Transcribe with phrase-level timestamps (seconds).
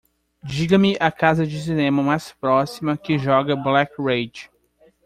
[0.43, 4.49] Diga-me a casa de cinema mais próxima que joga Black Rage